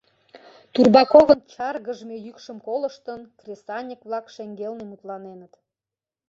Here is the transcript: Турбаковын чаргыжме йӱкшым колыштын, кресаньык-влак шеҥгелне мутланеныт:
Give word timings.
Турбаковын 0.73 1.39
чаргыжме 1.51 2.15
йӱкшым 2.25 2.57
колыштын, 2.67 3.21
кресаньык-влак 3.39 4.25
шеҥгелне 4.35 4.83
мутланеныт: 4.85 5.53